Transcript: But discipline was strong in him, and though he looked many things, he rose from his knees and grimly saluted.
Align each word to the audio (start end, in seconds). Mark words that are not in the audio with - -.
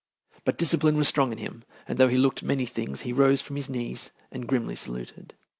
But 0.45 0.57
discipline 0.57 0.97
was 0.97 1.07
strong 1.07 1.31
in 1.31 1.37
him, 1.37 1.63
and 1.87 1.99
though 1.99 2.07
he 2.07 2.17
looked 2.17 2.41
many 2.41 2.65
things, 2.65 3.01
he 3.01 3.13
rose 3.13 3.39
from 3.39 3.55
his 3.55 3.69
knees 3.69 4.09
and 4.31 4.47
grimly 4.47 4.75
saluted. 4.75 5.35